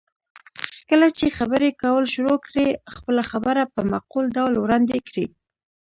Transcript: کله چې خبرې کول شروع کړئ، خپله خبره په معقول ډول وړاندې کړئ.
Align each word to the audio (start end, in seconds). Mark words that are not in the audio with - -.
کله 0.89 1.07
چې 1.17 1.35
خبرې 1.37 1.69
کول 1.81 2.03
شروع 2.13 2.37
کړئ، 2.45 2.69
خپله 2.95 3.21
خبره 3.31 3.63
په 3.73 3.81
معقول 3.91 4.25
ډول 4.37 4.53
وړاندې 4.57 4.97
کړئ. 5.07 5.27